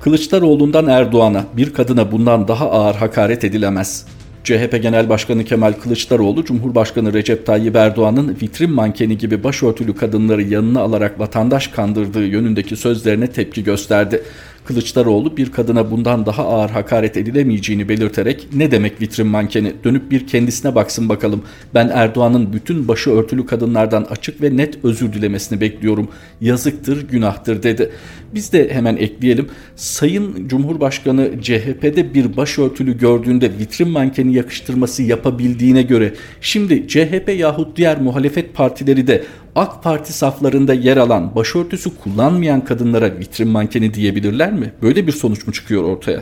Kılıçdaroğlu'ndan 0.00 0.86
Erdoğan'a 0.86 1.44
bir 1.56 1.72
kadına 1.72 2.12
bundan 2.12 2.48
daha 2.48 2.70
ağır 2.70 2.94
hakaret 2.94 3.44
edilemez. 3.44 4.06
CHP 4.44 4.82
Genel 4.82 5.08
Başkanı 5.08 5.44
Kemal 5.44 5.72
Kılıçdaroğlu, 5.72 6.44
Cumhurbaşkanı 6.44 7.12
Recep 7.12 7.46
Tayyip 7.46 7.76
Erdoğan'ın 7.76 8.36
vitrin 8.42 8.70
mankeni 8.70 9.18
gibi 9.18 9.44
başörtülü 9.44 9.94
kadınları 9.94 10.42
yanına 10.42 10.80
alarak 10.80 11.20
vatandaş 11.20 11.68
kandırdığı 11.68 12.26
yönündeki 12.26 12.76
sözlerine 12.76 13.26
tepki 13.26 13.64
gösterdi. 13.64 14.22
Kılıçdaroğlu 14.64 15.36
bir 15.36 15.52
kadına 15.52 15.90
bundan 15.90 16.26
daha 16.26 16.44
ağır 16.44 16.70
hakaret 16.70 17.16
edilemeyeceğini 17.16 17.88
belirterek 17.88 18.48
ne 18.54 18.70
demek 18.70 19.00
vitrin 19.00 19.26
mankeni 19.26 19.72
dönüp 19.84 20.10
bir 20.10 20.26
kendisine 20.26 20.74
baksın 20.74 21.08
bakalım. 21.08 21.42
Ben 21.74 21.88
Erdoğan'ın 21.88 22.52
bütün 22.52 22.88
başı 22.88 23.10
örtülü 23.10 23.46
kadınlardan 23.46 24.06
açık 24.10 24.42
ve 24.42 24.56
net 24.56 24.84
özür 24.84 25.12
dilemesini 25.12 25.60
bekliyorum. 25.60 26.08
Yazıktır, 26.40 27.08
günahtır 27.08 27.62
dedi. 27.62 27.90
Biz 28.34 28.52
de 28.52 28.74
hemen 28.74 28.96
ekleyelim. 28.96 29.48
Sayın 29.76 30.48
Cumhurbaşkanı 30.48 31.30
CHP'de 31.42 32.14
bir 32.14 32.36
başörtülü 32.36 32.98
gördüğünde 32.98 33.50
vitrin 33.58 33.88
mankeni 33.88 34.34
yakıştırması 34.34 35.02
yapabildiğine 35.02 35.82
göre 35.82 36.14
şimdi 36.40 36.88
CHP 36.88 37.34
yahut 37.38 37.76
diğer 37.76 38.00
muhalefet 38.00 38.54
partileri 38.54 39.06
de 39.06 39.24
AK 39.56 39.82
Parti 39.82 40.12
saflarında 40.12 40.74
yer 40.74 40.96
alan 40.96 41.34
başörtüsü 41.34 41.90
kullanmayan 41.96 42.64
kadınlara 42.64 43.18
vitrin 43.18 43.48
mankeni 43.48 43.94
diyebilirler 43.94 44.52
mi? 44.52 44.72
Böyle 44.82 45.06
bir 45.06 45.12
sonuç 45.12 45.46
mu 45.46 45.52
çıkıyor 45.52 45.84
ortaya? 45.84 46.20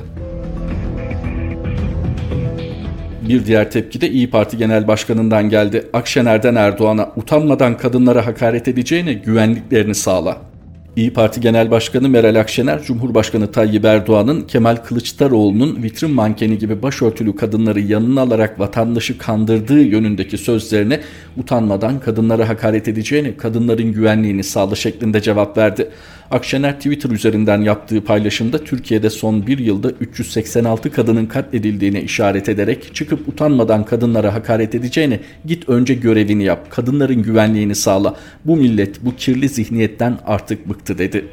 Bir 3.29 3.47
diğer 3.47 3.71
tepki 3.71 4.01
de 4.01 4.11
İyi 4.11 4.31
Parti 4.31 4.57
Genel 4.57 4.89
Başkanı'ndan 4.89 5.49
geldi. 5.49 5.87
Akşener'den 5.93 6.55
Erdoğan'a 6.55 7.13
utanmadan 7.17 7.77
kadınlara 7.77 8.27
hakaret 8.27 8.69
edeceğine 8.69 9.13
güvenliklerini 9.13 9.95
sağla. 9.95 10.50
İyi 10.97 11.13
Parti 11.13 11.41
Genel 11.41 11.71
Başkanı 11.71 12.09
Meral 12.09 12.41
Akşener, 12.41 12.83
Cumhurbaşkanı 12.83 13.53
Tayyip 13.53 13.85
Erdoğan'ın 13.85 14.41
Kemal 14.41 14.77
Kılıçdaroğlu'nun 14.77 15.83
vitrin 15.83 16.11
mankeni 16.11 16.59
gibi 16.59 16.83
başörtülü 16.83 17.37
kadınları 17.37 17.81
yanına 17.81 18.21
alarak 18.21 18.61
vatandaşı 18.61 19.19
kandırdığı 19.19 19.81
yönündeki 19.81 20.39
sözlerine 20.39 21.01
utanmadan 21.37 22.01
kadınlara 22.01 22.49
hakaret 22.49 22.89
edeceğini, 22.89 23.37
kadınların 23.37 23.93
güvenliğini 23.93 24.45
sağla 24.45 24.75
şeklinde 24.75 25.21
cevap 25.21 25.59
verdi. 25.59 25.91
Akşener 26.31 26.77
Twitter 26.77 27.11
üzerinden 27.11 27.61
yaptığı 27.61 28.05
paylaşımda 28.05 28.65
Türkiye'de 28.65 29.11
son 29.11 29.47
bir 29.47 29.59
yılda 29.59 29.91
386 29.91 30.93
kadının 30.93 31.27
katledildiğine 31.27 32.03
işaret 32.03 32.49
ederek 32.49 32.95
çıkıp 32.95 33.29
utanmadan 33.29 33.85
kadınlara 33.85 34.35
hakaret 34.35 34.75
edeceğine 34.75 35.21
git 35.47 35.69
önce 35.69 35.95
görevini 35.95 36.45
yap, 36.45 36.71
kadınların 36.71 37.23
güvenliğini 37.23 37.75
sağla. 37.75 38.17
Bu 38.45 38.57
millet 38.57 39.05
bu 39.05 39.17
kirli 39.17 39.49
zihniyetten 39.49 40.19
artık 40.27 40.69
bıktı 40.69 40.99
dedi. 40.99 41.25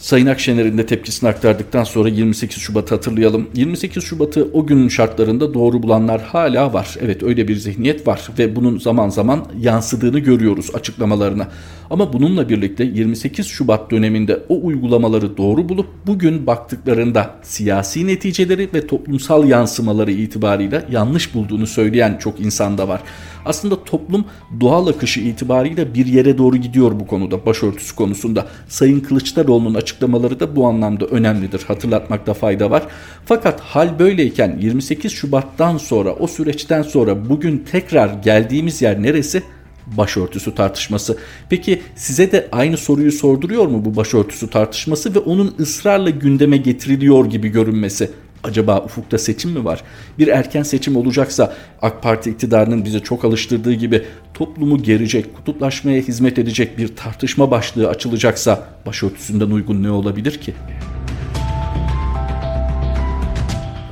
Sayın 0.00 0.26
Akşener'in 0.26 0.78
de 0.78 0.86
tepkisini 0.86 1.30
aktardıktan 1.30 1.84
sonra 1.84 2.08
28 2.08 2.62
Şubat'ı 2.62 2.94
hatırlayalım. 2.94 3.48
28 3.54 4.04
Şubat'ı 4.04 4.48
o 4.52 4.66
günün 4.66 4.88
şartlarında 4.88 5.54
doğru 5.54 5.82
bulanlar 5.82 6.22
hala 6.22 6.72
var. 6.72 6.96
Evet 7.00 7.22
öyle 7.22 7.48
bir 7.48 7.56
zihniyet 7.56 8.06
var 8.06 8.28
ve 8.38 8.56
bunun 8.56 8.78
zaman 8.78 9.08
zaman 9.08 9.46
yansıdığını 9.60 10.18
görüyoruz 10.18 10.70
açıklamalarına. 10.74 11.48
Ama 11.90 12.12
bununla 12.12 12.48
birlikte 12.48 12.84
28 12.84 13.46
Şubat 13.46 13.90
döneminde 13.90 14.42
o 14.48 14.66
uygulamaları 14.66 15.36
doğru 15.36 15.68
bulup 15.68 15.86
bugün 16.06 16.46
baktıklarında 16.46 17.34
siyasi 17.42 18.06
neticeleri 18.06 18.68
ve 18.74 18.86
toplumsal 18.86 19.48
yansımaları 19.48 20.12
itibarıyla 20.12 20.82
yanlış 20.90 21.34
bulduğunu 21.34 21.66
söyleyen 21.66 22.18
çok 22.18 22.40
insan 22.40 22.78
da 22.78 22.88
var. 22.88 23.00
Aslında 23.44 23.84
toplum 23.84 24.24
doğal 24.60 24.86
akışı 24.86 25.20
itibariyle 25.20 25.94
bir 25.94 26.06
yere 26.06 26.38
doğru 26.38 26.56
gidiyor 26.56 27.00
bu 27.00 27.06
konuda 27.06 27.46
başörtüsü 27.46 27.96
konusunda. 27.96 28.46
Sayın 28.68 29.00
Kılıçdaroğlu'nun 29.00 29.74
açıklamaları 29.90 30.40
da 30.40 30.56
bu 30.56 30.66
anlamda 30.66 31.06
önemlidir. 31.06 31.64
Hatırlatmakta 31.68 32.34
fayda 32.34 32.70
var. 32.70 32.82
Fakat 33.24 33.60
hal 33.60 33.98
böyleyken 33.98 34.58
28 34.60 35.12
Şubat'tan 35.12 35.78
sonra 35.78 36.12
o 36.12 36.26
süreçten 36.26 36.82
sonra 36.82 37.28
bugün 37.28 37.64
tekrar 37.72 38.08
geldiğimiz 38.08 38.82
yer 38.82 39.02
neresi? 39.02 39.42
başörtüsü 39.86 40.54
tartışması. 40.54 41.18
Peki 41.48 41.82
size 41.96 42.32
de 42.32 42.48
aynı 42.52 42.76
soruyu 42.76 43.12
sorduruyor 43.12 43.66
mu 43.66 43.84
bu 43.84 43.96
başörtüsü 43.96 44.50
tartışması 44.50 45.14
ve 45.14 45.18
onun 45.18 45.54
ısrarla 45.60 46.10
gündeme 46.10 46.56
getiriliyor 46.56 47.26
gibi 47.26 47.48
görünmesi? 47.48 48.10
Acaba 48.44 48.80
ufukta 48.84 49.18
seçim 49.18 49.50
mi 49.50 49.64
var? 49.64 49.82
Bir 50.18 50.28
erken 50.28 50.62
seçim 50.62 50.96
olacaksa 50.96 51.54
AK 51.82 52.02
Parti 52.02 52.30
iktidarının 52.30 52.84
bize 52.84 53.00
çok 53.00 53.24
alıştırdığı 53.24 53.72
gibi 53.72 54.04
toplumu 54.34 54.82
gerecek, 54.82 55.36
kutuplaşmaya 55.36 56.02
hizmet 56.02 56.38
edecek 56.38 56.78
bir 56.78 56.96
tartışma 56.96 57.50
başlığı 57.50 57.88
açılacaksa 57.88 58.64
başörtüsünden 58.86 59.50
uygun 59.50 59.82
ne 59.82 59.90
olabilir 59.90 60.40
ki? 60.40 60.54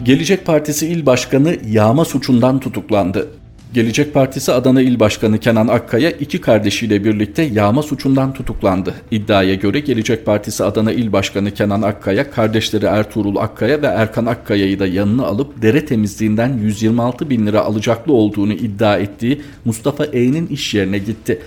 Gelecek 0.02 0.46
Partisi 0.46 0.86
İl 0.86 1.06
Başkanı 1.06 1.56
yağma 1.66 2.04
suçundan 2.04 2.60
tutuklandı. 2.60 3.28
Gelecek 3.75 4.14
Partisi 4.14 4.52
Adana 4.52 4.82
İl 4.82 5.00
Başkanı 5.00 5.38
Kenan 5.38 5.68
Akkaya 5.68 6.10
iki 6.10 6.40
kardeşiyle 6.40 7.04
birlikte 7.04 7.42
yağma 7.42 7.82
suçundan 7.82 8.32
tutuklandı. 8.32 8.94
İddiaya 9.10 9.54
göre 9.54 9.80
Gelecek 9.80 10.26
Partisi 10.26 10.64
Adana 10.64 10.92
İl 10.92 11.12
Başkanı 11.12 11.50
Kenan 11.50 11.82
Akkaya, 11.82 12.30
kardeşleri 12.30 12.84
Ertuğrul 12.84 13.37
Akkaya 13.37 13.82
ve 13.82 13.87
Erkan 13.87 14.26
Akkaya'yı 14.26 14.78
da 14.78 14.87
yanına 14.87 15.26
alıp 15.26 15.62
dere 15.62 15.84
temizliğinden 15.84 16.58
126 16.58 17.30
bin 17.30 17.46
lira 17.46 17.60
alacaklı 17.60 18.12
olduğunu 18.12 18.52
iddia 18.52 18.98
ettiği 18.98 19.42
Mustafa 19.64 20.04
E'nin 20.04 20.46
iş 20.46 20.75
yerine 20.75 20.98
gitti. 20.98 21.38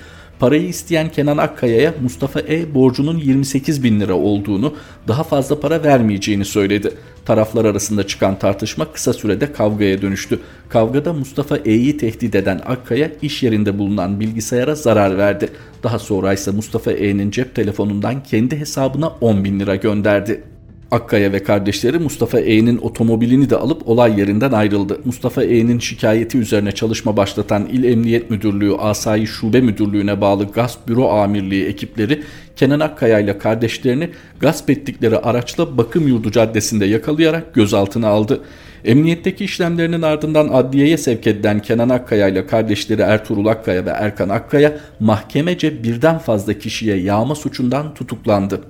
Parayı 0.41 0.67
isteyen 0.67 1.11
Kenan 1.11 1.37
Akkaya'ya 1.37 1.93
Mustafa 2.01 2.39
E 2.39 2.75
borcunun 2.75 3.17
28 3.17 3.83
bin 3.83 3.99
lira 3.99 4.13
olduğunu, 4.13 4.73
daha 5.07 5.23
fazla 5.23 5.59
para 5.59 5.83
vermeyeceğini 5.83 6.45
söyledi. 6.45 6.93
Taraflar 7.25 7.65
arasında 7.65 8.07
çıkan 8.07 8.39
tartışma 8.39 8.91
kısa 8.91 9.13
sürede 9.13 9.51
kavgaya 9.51 10.01
dönüştü. 10.01 10.39
Kavgada 10.69 11.13
Mustafa 11.13 11.57
E'yi 11.57 11.97
tehdit 11.97 12.35
eden 12.35 12.61
Akkaya 12.65 13.11
iş 13.21 13.43
yerinde 13.43 13.79
bulunan 13.79 14.19
bilgisayara 14.19 14.75
zarar 14.75 15.17
verdi. 15.17 15.49
Daha 15.83 15.99
sonra 15.99 16.33
ise 16.33 16.51
Mustafa 16.51 16.91
E'nin 16.91 17.31
cep 17.31 17.55
telefonundan 17.55 18.23
kendi 18.23 18.59
hesabına 18.59 19.07
10 19.07 19.43
bin 19.43 19.59
lira 19.59 19.75
gönderdi. 19.75 20.43
Akkaya 20.91 21.31
ve 21.31 21.43
kardeşleri 21.43 21.99
Mustafa 21.99 22.39
E'nin 22.39 22.77
otomobilini 22.77 23.49
de 23.49 23.55
alıp 23.55 23.89
olay 23.89 24.19
yerinden 24.19 24.51
ayrıldı. 24.51 24.99
Mustafa 25.05 25.43
E'nin 25.43 25.79
şikayeti 25.79 26.37
üzerine 26.37 26.71
çalışma 26.71 27.17
başlatan 27.17 27.65
İl 27.65 27.83
Emniyet 27.83 28.29
Müdürlüğü 28.29 28.75
Asayi 28.75 29.27
Şube 29.27 29.61
Müdürlüğü'ne 29.61 30.21
bağlı 30.21 30.51
Gasp 30.51 30.87
Büro 30.87 31.09
Amirliği 31.09 31.65
ekipleri 31.65 32.23
Kenan 32.55 32.79
Akkaya 32.79 33.19
ile 33.19 33.37
kardeşlerini 33.37 34.09
gasp 34.39 34.69
ettikleri 34.69 35.17
araçla 35.17 35.77
Bakım 35.77 36.07
Yurdu 36.07 36.31
Caddesi'nde 36.31 36.85
yakalayarak 36.85 37.53
gözaltına 37.53 38.07
aldı. 38.07 38.41
Emniyetteki 38.85 39.45
işlemlerinin 39.45 40.01
ardından 40.01 40.47
adliyeye 40.47 40.97
sevk 40.97 41.27
edilen 41.27 41.59
Kenan 41.59 41.89
Akkaya 41.89 42.27
ile 42.27 42.47
kardeşleri 42.47 43.01
Ertuğrul 43.01 43.45
Akkaya 43.45 43.85
ve 43.85 43.89
Erkan 43.89 44.29
Akkaya 44.29 44.77
mahkemece 44.99 45.83
birden 45.83 46.17
fazla 46.17 46.53
kişiye 46.53 46.97
yağma 46.97 47.35
suçundan 47.35 47.93
tutuklandı 47.93 48.61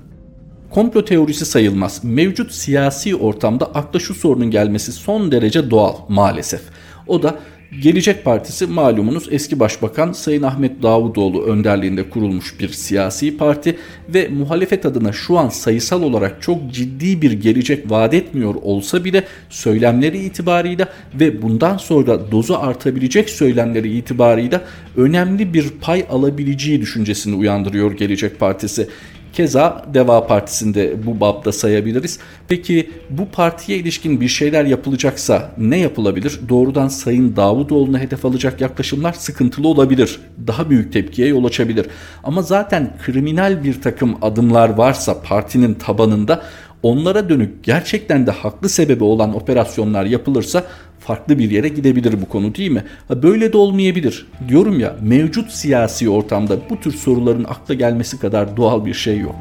komplo 0.71 1.05
teorisi 1.05 1.45
sayılmaz. 1.45 2.03
Mevcut 2.03 2.51
siyasi 2.51 3.15
ortamda 3.15 3.65
akla 3.65 3.99
şu 3.99 4.13
sorunun 4.13 4.51
gelmesi 4.51 4.91
son 4.91 5.31
derece 5.31 5.71
doğal 5.71 5.95
maalesef. 6.09 6.61
O 7.07 7.23
da 7.23 7.39
Gelecek 7.79 8.25
Partisi 8.25 8.67
malumunuz 8.67 9.27
eski 9.31 9.59
başbakan 9.59 10.11
Sayın 10.11 10.43
Ahmet 10.43 10.83
Davutoğlu 10.83 11.43
önderliğinde 11.43 12.09
kurulmuş 12.09 12.59
bir 12.59 12.69
siyasi 12.69 13.37
parti 13.37 13.77
ve 14.09 14.27
muhalefet 14.27 14.85
adına 14.85 15.11
şu 15.11 15.37
an 15.37 15.49
sayısal 15.49 16.03
olarak 16.03 16.41
çok 16.41 16.71
ciddi 16.71 17.21
bir 17.21 17.31
gelecek 17.31 17.91
vaat 17.91 18.13
etmiyor 18.13 18.55
olsa 18.61 19.05
bile 19.05 19.23
söylemleri 19.49 20.17
itibarıyla 20.17 20.87
ve 21.19 21.41
bundan 21.41 21.77
sonra 21.77 22.31
dozu 22.31 22.55
artabilecek 22.55 23.29
söylemleri 23.29 23.97
itibarıyla 23.97 24.61
önemli 24.97 25.53
bir 25.53 25.69
pay 25.81 26.05
alabileceği 26.09 26.81
düşüncesini 26.81 27.35
uyandırıyor 27.35 27.91
Gelecek 27.91 28.39
Partisi. 28.39 28.87
Keza 29.33 29.85
Deva 29.93 30.27
Partisi'nde 30.27 31.05
bu 31.05 31.19
babda 31.19 31.51
sayabiliriz. 31.51 32.19
Peki 32.47 32.91
bu 33.09 33.25
partiye 33.25 33.77
ilişkin 33.77 34.21
bir 34.21 34.27
şeyler 34.27 34.65
yapılacaksa 34.65 35.51
ne 35.57 35.77
yapılabilir? 35.77 36.39
Doğrudan 36.49 36.87
Sayın 36.87 37.35
Davutoğlu'na 37.35 37.99
hedef 37.99 38.25
alacak 38.25 38.61
yaklaşımlar 38.61 39.13
sıkıntılı 39.13 39.67
olabilir. 39.67 40.19
Daha 40.47 40.69
büyük 40.69 40.93
tepkiye 40.93 41.27
yol 41.27 41.45
açabilir. 41.45 41.87
Ama 42.23 42.41
zaten 42.41 42.93
kriminal 43.05 43.63
bir 43.63 43.81
takım 43.81 44.17
adımlar 44.21 44.69
varsa 44.69 45.21
partinin 45.21 45.73
tabanında 45.73 46.41
onlara 46.83 47.29
dönük 47.29 47.63
gerçekten 47.63 48.27
de 48.27 48.31
haklı 48.31 48.69
sebebi 48.69 49.03
olan 49.03 49.35
operasyonlar 49.35 50.05
yapılırsa 50.05 50.63
farklı 51.01 51.39
bir 51.39 51.51
yere 51.51 51.67
gidebilir 51.67 52.21
bu 52.21 52.29
konu 52.29 52.55
değil 52.55 52.71
mi? 52.71 52.83
Böyle 53.09 53.53
de 53.53 53.57
olmayabilir. 53.57 54.27
Diyorum 54.47 54.79
ya 54.79 54.95
mevcut 55.01 55.51
siyasi 55.51 56.09
ortamda 56.09 56.57
bu 56.69 56.79
tür 56.79 56.91
soruların 56.91 57.43
akla 57.43 57.73
gelmesi 57.73 58.19
kadar 58.19 58.57
doğal 58.57 58.85
bir 58.85 58.93
şey 58.93 59.19
yok. 59.19 59.35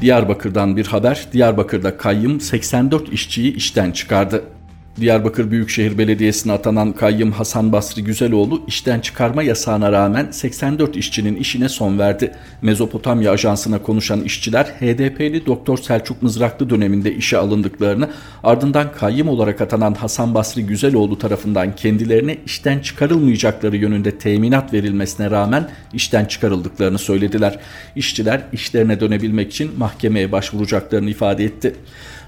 Diyarbakır'dan 0.00 0.76
bir 0.76 0.86
haber. 0.86 1.26
Diyarbakır'da 1.32 1.96
kayyım 1.96 2.40
84 2.40 3.12
işçiyi 3.12 3.54
işten 3.54 3.92
çıkardı. 3.92 4.44
Diyarbakır 5.00 5.50
Büyükşehir 5.50 5.98
Belediyesi'ne 5.98 6.52
atanan 6.52 6.92
kayyım 6.92 7.32
Hasan 7.32 7.72
Basri 7.72 8.04
Güzeloğlu 8.04 8.62
işten 8.66 9.00
çıkarma 9.00 9.42
yasağına 9.42 9.92
rağmen 9.92 10.30
84 10.30 10.96
işçinin 10.96 11.36
işine 11.36 11.68
son 11.68 11.98
verdi. 11.98 12.32
Mezopotamya 12.62 13.32
Ajansı'na 13.32 13.82
konuşan 13.82 14.20
işçiler 14.20 14.64
HDP'li 14.64 15.46
Doktor 15.46 15.78
Selçuk 15.78 16.22
Mızraklı 16.22 16.70
döneminde 16.70 17.14
işe 17.14 17.38
alındıklarını 17.38 18.10
ardından 18.44 18.92
kayyım 18.92 19.28
olarak 19.28 19.60
atanan 19.60 19.94
Hasan 19.94 20.34
Basri 20.34 20.66
Güzeloğlu 20.66 21.18
tarafından 21.18 21.76
kendilerine 21.76 22.36
işten 22.46 22.78
çıkarılmayacakları 22.78 23.76
yönünde 23.76 24.18
teminat 24.18 24.72
verilmesine 24.72 25.30
rağmen 25.30 25.70
işten 25.92 26.24
çıkarıldıklarını 26.24 26.98
söylediler. 26.98 27.58
İşçiler 27.96 28.42
işlerine 28.52 29.00
dönebilmek 29.00 29.50
için 29.50 29.70
mahkemeye 29.78 30.32
başvuracaklarını 30.32 31.10
ifade 31.10 31.44
etti. 31.44 31.74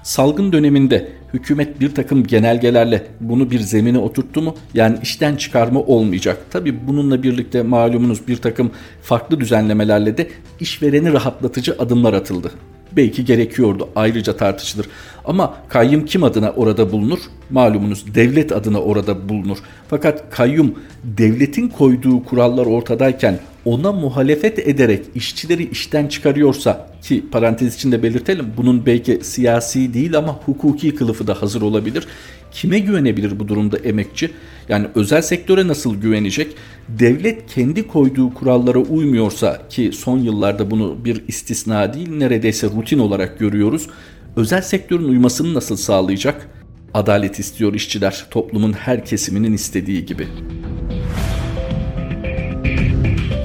Salgın 0.03 0.51
döneminde 0.51 1.11
hükümet 1.33 1.79
bir 1.79 1.95
takım 1.95 2.23
genelgelerle 2.23 3.07
bunu 3.19 3.51
bir 3.51 3.59
zemine 3.59 3.97
oturttu 3.97 4.41
mu? 4.41 4.55
Yani 4.73 4.97
işten 5.03 5.35
çıkarma 5.35 5.79
olmayacak. 5.79 6.45
Tabi 6.51 6.87
bununla 6.87 7.23
birlikte 7.23 7.63
malumunuz 7.63 8.27
bir 8.27 8.37
takım 8.37 8.71
farklı 9.01 9.39
düzenlemelerle 9.39 10.17
de 10.17 10.29
işvereni 10.59 11.13
rahatlatıcı 11.13 11.75
adımlar 11.79 12.13
atıldı 12.13 12.51
belki 12.91 13.25
gerekiyordu 13.25 13.89
ayrıca 13.95 14.37
tartışılır. 14.37 14.87
Ama 15.25 15.53
kayyum 15.69 16.05
kim 16.05 16.23
adına 16.23 16.51
orada 16.51 16.91
bulunur? 16.91 17.19
Malumunuz 17.49 18.15
devlet 18.15 18.51
adına 18.51 18.81
orada 18.81 19.29
bulunur. 19.29 19.57
Fakat 19.89 20.29
kayyum 20.35 20.75
devletin 21.03 21.67
koyduğu 21.67 22.23
kurallar 22.23 22.65
ortadayken 22.65 23.39
ona 23.65 23.91
muhalefet 23.91 24.59
ederek 24.59 25.05
işçileri 25.15 25.69
işten 25.69 26.07
çıkarıyorsa 26.07 26.91
ki 27.01 27.25
parantez 27.31 27.75
içinde 27.75 28.03
belirtelim 28.03 28.45
bunun 28.57 28.85
belki 28.85 29.19
siyasi 29.23 29.93
değil 29.93 30.17
ama 30.17 30.33
hukuki 30.45 30.95
kılıfı 30.95 31.27
da 31.27 31.41
hazır 31.41 31.61
olabilir. 31.61 32.07
Kime 32.51 32.79
güvenebilir 32.79 33.39
bu 33.39 33.47
durumda 33.47 33.77
emekçi? 33.77 34.31
Yani 34.69 34.87
özel 34.95 35.21
sektöre 35.21 35.67
nasıl 35.67 35.95
güvenecek? 35.95 36.55
Devlet 36.89 37.53
kendi 37.53 37.87
koyduğu 37.87 38.33
kurallara 38.33 38.79
uymuyorsa 38.79 39.67
ki 39.69 39.91
son 39.93 40.17
yıllarda 40.19 40.71
bunu 40.71 41.05
bir 41.05 41.23
istisna 41.27 41.93
değil 41.93 42.09
neredeyse 42.09 42.67
rutin 42.67 42.99
olarak 42.99 43.39
görüyoruz. 43.39 43.87
Özel 44.35 44.61
sektörün 44.61 45.09
uymasını 45.09 45.53
nasıl 45.53 45.75
sağlayacak? 45.75 46.47
Adalet 46.93 47.39
istiyor 47.39 47.73
işçiler 47.73 48.25
toplumun 48.31 48.73
her 48.73 49.05
kesiminin 49.05 49.53
istediği 49.53 50.05
gibi. 50.05 50.27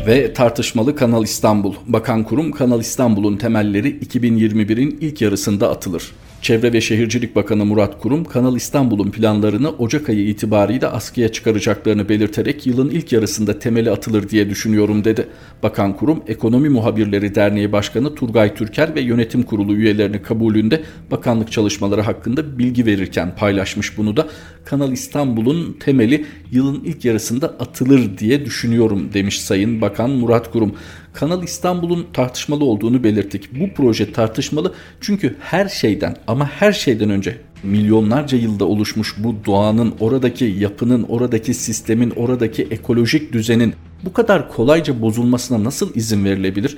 Ve 0.06 0.32
tartışmalı 0.32 0.96
Kanal 0.96 1.24
İstanbul. 1.24 1.74
Bakan 1.86 2.24
Kurum 2.24 2.52
Kanal 2.52 2.80
İstanbul'un 2.80 3.36
temelleri 3.36 3.98
2021'in 3.98 4.98
ilk 5.00 5.22
yarısında 5.22 5.70
atılır. 5.70 6.12
Çevre 6.42 6.72
ve 6.72 6.80
Şehircilik 6.80 7.36
Bakanı 7.36 7.64
Murat 7.64 8.00
Kurum, 8.00 8.24
Kanal 8.24 8.56
İstanbul'un 8.56 9.10
planlarını 9.10 9.70
Ocak 9.70 10.08
ayı 10.08 10.28
itibariyle 10.28 10.86
askıya 10.86 11.32
çıkaracaklarını 11.32 12.08
belirterek 12.08 12.66
yılın 12.66 12.90
ilk 12.90 13.12
yarısında 13.12 13.58
temeli 13.58 13.90
atılır 13.90 14.28
diye 14.28 14.50
düşünüyorum 14.50 15.04
dedi. 15.04 15.28
Bakan 15.62 15.96
Kurum, 15.96 16.22
Ekonomi 16.26 16.68
Muhabirleri 16.68 17.34
Derneği 17.34 17.72
Başkanı 17.72 18.14
Turgay 18.14 18.54
Türker 18.54 18.94
ve 18.94 19.00
yönetim 19.00 19.42
kurulu 19.42 19.74
üyelerinin 19.74 20.18
kabulünde 20.18 20.82
bakanlık 21.10 21.52
çalışmaları 21.52 22.00
hakkında 22.00 22.58
bilgi 22.58 22.86
verirken 22.86 23.34
paylaşmış 23.36 23.98
bunu 23.98 24.16
da. 24.16 24.28
Kanal 24.64 24.92
İstanbul'un 24.92 25.76
temeli 25.80 26.26
yılın 26.52 26.84
ilk 26.84 27.04
yarısında 27.04 27.46
atılır 27.46 28.18
diye 28.18 28.44
düşünüyorum 28.44 29.10
demiş 29.14 29.40
Sayın 29.40 29.80
Bakan 29.80 30.10
Murat 30.10 30.50
Kurum. 30.50 30.74
Kanal 31.16 31.42
İstanbul'un 31.42 32.06
tartışmalı 32.12 32.64
olduğunu 32.64 33.04
belirttik. 33.04 33.60
Bu 33.60 33.74
proje 33.74 34.12
tartışmalı 34.12 34.74
çünkü 35.00 35.36
her 35.40 35.68
şeyden 35.68 36.16
ama 36.26 36.46
her 36.46 36.72
şeyden 36.72 37.10
önce 37.10 37.38
milyonlarca 37.62 38.38
yılda 38.38 38.64
oluşmuş 38.64 39.14
bu 39.18 39.34
doğanın, 39.46 39.94
oradaki 40.00 40.44
yapının, 40.44 41.02
oradaki 41.02 41.54
sistemin, 41.54 42.10
oradaki 42.16 42.62
ekolojik 42.62 43.32
düzenin 43.32 43.74
bu 44.04 44.12
kadar 44.12 44.48
kolayca 44.48 45.02
bozulmasına 45.02 45.64
nasıl 45.64 45.94
izin 45.94 46.24
verilebilir? 46.24 46.76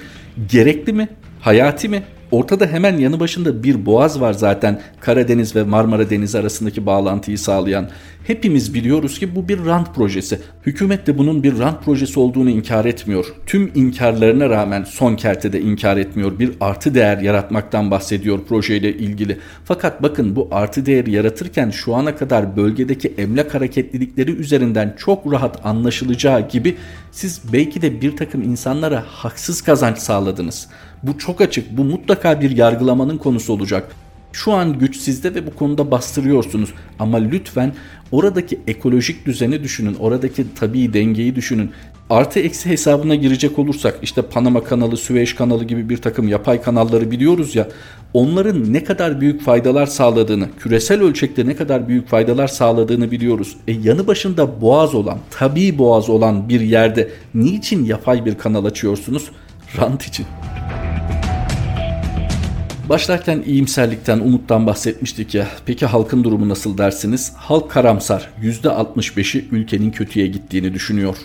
Gerekli 0.51 0.93
mi? 0.93 1.09
Hayati 1.41 1.89
mi? 1.89 2.03
Ortada 2.31 2.67
hemen 2.67 2.99
yanı 2.99 3.21
başında 3.21 3.63
bir 3.63 3.87
boğaz 3.87 4.21
var 4.21 4.33
zaten 4.33 4.81
Karadeniz 5.01 5.57
ve 5.57 5.63
Marmara 5.63 6.11
Denizi 6.11 6.39
arasındaki 6.39 6.87
bağlantıyı 6.87 7.39
sağlayan. 7.39 7.89
Hepimiz 8.27 8.75
biliyoruz 8.75 9.19
ki 9.19 9.37
bu 9.37 9.49
bir 9.49 9.65
rant 9.67 9.95
projesi. 9.95 10.39
Hükümet 10.67 11.07
de 11.07 11.19
bunun 11.19 11.43
bir 11.43 11.59
rant 11.59 11.85
projesi 11.85 12.21
olduğunu 12.21 12.51
inkar 12.51 12.85
etmiyor. 12.85 13.27
Tüm 13.47 13.73
inkarlarına 13.75 14.51
rağmen 14.51 14.85
son 14.85 15.17
kertede 15.17 15.61
inkar 15.61 15.97
etmiyor. 15.97 16.39
Bir 16.39 16.53
artı 16.61 16.95
değer 16.95 17.19
yaratmaktan 17.19 17.91
bahsediyor 17.91 18.39
projeyle 18.49 18.93
ilgili. 18.93 19.39
Fakat 19.65 20.03
bakın 20.03 20.37
bu 20.37 20.49
artı 20.51 20.87
değeri 20.87 21.11
yaratırken 21.11 21.71
şu 21.71 21.95
ana 21.95 22.17
kadar 22.17 22.57
bölgedeki 22.57 23.15
emlak 23.19 23.55
hareketlilikleri 23.55 24.31
üzerinden 24.33 24.95
çok 24.99 25.33
rahat 25.33 25.67
anlaşılacağı 25.67 26.49
gibi 26.49 26.77
siz 27.13 27.41
belki 27.53 27.83
de 27.83 28.01
bir 28.01 28.17
takım 28.17 28.43
insanlara 28.43 29.05
haksız 29.07 29.63
kazanç 29.63 29.99
sağladınız. 29.99 30.69
Bu 31.03 31.19
çok 31.19 31.41
açık. 31.41 31.79
Bu 31.79 31.85
mutlaka 31.85 32.41
bir 32.41 32.57
yargılamanın 32.57 33.19
konusu 33.19 33.53
olacak. 33.53 33.95
Şu 34.33 34.53
an 34.53 34.79
güç 34.79 34.97
sizde 34.97 35.35
ve 35.35 35.47
bu 35.47 35.55
konuda 35.55 35.91
bastırıyorsunuz. 35.91 36.75
Ama 36.99 37.19
lütfen 37.19 37.73
oradaki 38.13 38.61
ekolojik 38.67 39.27
düzeni 39.27 39.63
düşünün. 39.63 39.95
Oradaki 39.95 40.45
tabii 40.55 40.93
dengeyi 40.93 41.37
düşünün. 41.37 41.71
Artı 42.11 42.41
eksi 42.41 42.71
hesabına 42.71 43.15
girecek 43.15 43.59
olursak 43.59 43.99
işte 44.03 44.23
Panama 44.23 44.65
kanalı, 44.65 44.97
Süveyş 44.97 45.35
kanalı 45.35 45.65
gibi 45.65 45.89
bir 45.89 45.97
takım 45.97 46.29
yapay 46.29 46.63
kanalları 46.63 47.11
biliyoruz 47.11 47.57
ya 47.57 47.69
onların 48.15 48.73
ne 48.73 48.85
kadar 48.85 49.21
büyük 49.21 49.43
faydalar 49.43 49.87
sağladığını, 49.87 50.49
küresel 50.59 51.03
ölçekte 51.03 51.47
ne 51.47 51.57
kadar 51.57 51.89
büyük 51.89 52.09
faydalar 52.09 52.49
sağladığını 52.49 53.11
biliyoruz. 53.11 53.57
E 53.69 53.73
yanı 53.73 54.07
başında 54.07 54.61
boğaz 54.61 54.95
olan, 54.95 55.19
tabii 55.31 55.79
boğaz 55.79 56.11
olan 56.11 56.49
bir 56.49 56.61
yerde 56.61 57.11
niçin 57.35 57.85
yapay 57.85 58.25
bir 58.25 58.35
kanal 58.35 58.65
açıyorsunuz? 58.65 59.31
Rant 59.81 60.03
için. 60.03 60.27
Başlarken 62.89 63.43
iyimserlikten, 63.47 64.19
umuttan 64.19 64.67
bahsetmiştik 64.67 65.35
ya. 65.35 65.49
Peki 65.67 65.87
halkın 65.87 66.25
durumu 66.25 66.49
nasıl 66.49 66.79
dersiniz? 66.79 67.33
Halk 67.37 67.71
karamsar. 67.71 68.31
%65'i 68.43 69.49
ülkenin 69.51 69.91
kötüye 69.91 70.27
gittiğini 70.27 70.75
düşünüyor. 70.75 71.17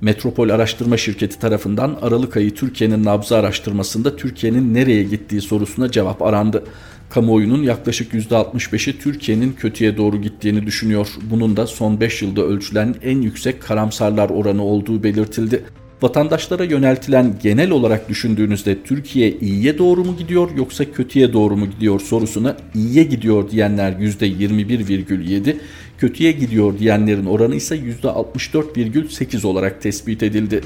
Metropol 0.00 0.48
Araştırma 0.48 0.96
Şirketi 0.96 1.38
tarafından 1.38 1.98
Aralık 2.02 2.36
ayı 2.36 2.54
Türkiye'nin 2.54 3.04
nabzı 3.04 3.36
araştırmasında 3.36 4.16
Türkiye'nin 4.16 4.74
nereye 4.74 5.02
gittiği 5.02 5.40
sorusuna 5.40 5.90
cevap 5.90 6.22
arandı. 6.22 6.64
Kamuoyunun 7.10 7.62
yaklaşık 7.62 8.12
%65'i 8.12 8.98
Türkiye'nin 8.98 9.52
kötüye 9.52 9.96
doğru 9.96 10.22
gittiğini 10.22 10.66
düşünüyor. 10.66 11.08
Bunun 11.30 11.56
da 11.56 11.66
son 11.66 12.00
5 12.00 12.22
yılda 12.22 12.42
ölçülen 12.42 12.94
en 13.02 13.20
yüksek 13.20 13.62
karamsarlar 13.62 14.30
oranı 14.30 14.62
olduğu 14.62 15.02
belirtildi 15.02 15.64
vatandaşlara 16.02 16.64
yöneltilen 16.64 17.34
genel 17.42 17.70
olarak 17.70 18.08
düşündüğünüzde 18.08 18.82
Türkiye 18.82 19.32
iyiye 19.38 19.78
doğru 19.78 20.04
mu 20.04 20.16
gidiyor 20.18 20.50
yoksa 20.56 20.92
kötüye 20.92 21.32
doğru 21.32 21.56
mu 21.56 21.66
gidiyor 21.70 22.00
sorusuna 22.00 22.56
iyiye 22.74 23.04
gidiyor 23.04 23.50
diyenler 23.50 23.92
%21,7, 23.92 25.56
kötüye 25.98 26.32
gidiyor 26.32 26.78
diyenlerin 26.78 27.26
oranı 27.26 27.54
ise 27.54 27.76
%64,8 28.02 29.46
olarak 29.46 29.82
tespit 29.82 30.22
edildi. 30.22 30.60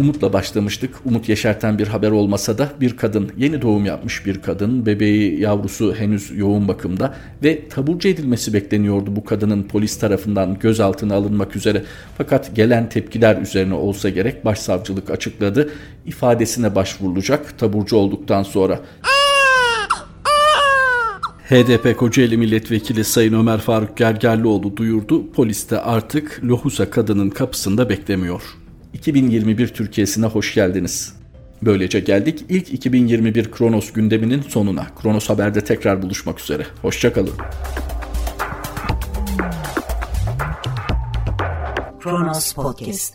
Umutla 0.00 0.32
başlamıştık. 0.32 0.94
Umut 1.04 1.28
yeşerten 1.28 1.78
bir 1.78 1.88
haber 1.88 2.10
olmasa 2.10 2.58
da 2.58 2.72
bir 2.80 2.96
kadın, 2.96 3.32
yeni 3.36 3.62
doğum 3.62 3.84
yapmış 3.84 4.26
bir 4.26 4.42
kadın, 4.42 4.86
bebeği 4.86 5.40
yavrusu 5.40 5.94
henüz 5.94 6.38
yoğun 6.38 6.68
bakımda 6.68 7.14
ve 7.42 7.68
taburcu 7.68 8.08
edilmesi 8.08 8.52
bekleniyordu 8.52 9.16
bu 9.16 9.24
kadının 9.24 9.62
polis 9.62 9.98
tarafından 9.98 10.58
gözaltına 10.58 11.14
alınmak 11.14 11.56
üzere. 11.56 11.84
Fakat 12.18 12.56
gelen 12.56 12.88
tepkiler 12.88 13.40
üzerine 13.40 13.74
olsa 13.74 14.08
gerek 14.08 14.44
başsavcılık 14.44 15.10
açıkladı. 15.10 15.70
ifadesine 16.06 16.74
başvurulacak 16.74 17.58
taburcu 17.58 17.96
olduktan 17.96 18.42
sonra. 18.42 18.80
HDP 21.48 21.98
Kocaeli 21.98 22.36
Milletvekili 22.36 23.04
Sayın 23.04 23.32
Ömer 23.32 23.58
Faruk 23.58 23.96
Gergerlioğlu 23.96 24.76
duyurdu. 24.76 25.32
Polis 25.32 25.70
de 25.70 25.80
artık 25.80 26.40
lohusa 26.44 26.90
kadının 26.90 27.30
kapısında 27.30 27.88
beklemiyor. 27.88 28.42
2021 28.96 29.68
Türkiye'sine 29.68 30.26
hoş 30.26 30.54
geldiniz. 30.54 31.16
Böylece 31.62 32.00
geldik 32.00 32.44
ilk 32.48 32.72
2021 32.72 33.50
Kronos 33.50 33.92
gündeminin 33.92 34.42
sonuna. 34.42 34.86
Kronos 35.02 35.28
Haber'de 35.28 35.64
tekrar 35.64 36.02
buluşmak 36.02 36.40
üzere. 36.40 36.66
Hoşçakalın. 36.82 37.34
Kronos 42.00 42.52
Podcast 42.52 43.14